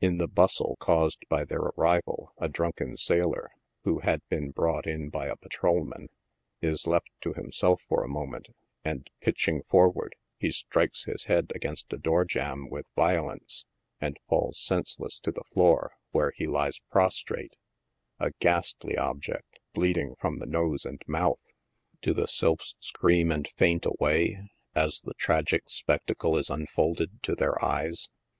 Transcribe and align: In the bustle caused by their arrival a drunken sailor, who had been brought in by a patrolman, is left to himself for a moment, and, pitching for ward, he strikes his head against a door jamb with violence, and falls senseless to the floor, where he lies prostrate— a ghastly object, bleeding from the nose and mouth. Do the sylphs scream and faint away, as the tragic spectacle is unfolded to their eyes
In 0.00 0.18
the 0.18 0.28
bustle 0.28 0.76
caused 0.78 1.24
by 1.28 1.44
their 1.44 1.58
arrival 1.58 2.32
a 2.38 2.48
drunken 2.48 2.96
sailor, 2.96 3.50
who 3.82 3.98
had 3.98 4.22
been 4.28 4.52
brought 4.52 4.86
in 4.86 5.08
by 5.08 5.26
a 5.26 5.34
patrolman, 5.34 6.10
is 6.62 6.86
left 6.86 7.08
to 7.22 7.32
himself 7.32 7.82
for 7.88 8.04
a 8.04 8.08
moment, 8.08 8.46
and, 8.84 9.10
pitching 9.20 9.64
for 9.68 9.90
ward, 9.90 10.14
he 10.38 10.52
strikes 10.52 11.06
his 11.06 11.24
head 11.24 11.50
against 11.56 11.92
a 11.92 11.98
door 11.98 12.24
jamb 12.24 12.70
with 12.70 12.86
violence, 12.94 13.64
and 14.00 14.20
falls 14.28 14.60
senseless 14.60 15.18
to 15.18 15.32
the 15.32 15.42
floor, 15.52 15.96
where 16.12 16.32
he 16.36 16.46
lies 16.46 16.78
prostrate— 16.92 17.56
a 18.20 18.30
ghastly 18.38 18.96
object, 18.96 19.58
bleeding 19.72 20.14
from 20.20 20.38
the 20.38 20.46
nose 20.46 20.84
and 20.86 21.02
mouth. 21.08 21.48
Do 22.00 22.12
the 22.14 22.28
sylphs 22.28 22.76
scream 22.78 23.32
and 23.32 23.48
faint 23.56 23.86
away, 23.86 24.38
as 24.72 25.00
the 25.00 25.14
tragic 25.14 25.68
spectacle 25.68 26.36
is 26.38 26.48
unfolded 26.48 27.24
to 27.24 27.34
their 27.34 27.60
eyes 27.64 28.08